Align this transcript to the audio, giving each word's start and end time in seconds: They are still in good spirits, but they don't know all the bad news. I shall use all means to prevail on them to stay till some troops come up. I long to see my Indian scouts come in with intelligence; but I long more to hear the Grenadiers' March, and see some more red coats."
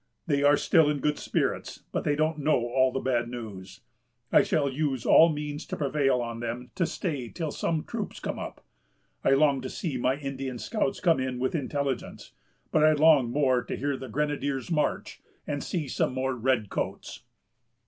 They 0.25 0.41
are 0.41 0.57
still 0.57 0.89
in 0.89 0.97
good 0.99 1.19
spirits, 1.19 1.83
but 1.91 2.05
they 2.05 2.15
don't 2.15 2.39
know 2.39 2.57
all 2.71 2.91
the 2.91 2.99
bad 2.99 3.29
news. 3.29 3.81
I 4.31 4.41
shall 4.41 4.67
use 4.67 5.05
all 5.05 5.29
means 5.29 5.63
to 5.67 5.77
prevail 5.77 6.21
on 6.21 6.39
them 6.39 6.71
to 6.73 6.87
stay 6.87 7.29
till 7.29 7.51
some 7.51 7.83
troops 7.83 8.19
come 8.19 8.39
up. 8.39 8.65
I 9.23 9.33
long 9.33 9.61
to 9.61 9.69
see 9.69 9.97
my 9.97 10.15
Indian 10.17 10.57
scouts 10.57 11.01
come 11.01 11.19
in 11.19 11.37
with 11.37 11.53
intelligence; 11.53 12.31
but 12.71 12.83
I 12.83 12.93
long 12.93 13.29
more 13.29 13.63
to 13.63 13.77
hear 13.77 13.95
the 13.95 14.09
Grenadiers' 14.09 14.71
March, 14.71 15.21
and 15.45 15.63
see 15.63 15.87
some 15.87 16.15
more 16.15 16.33
red 16.35 16.71
coats." 16.71 17.21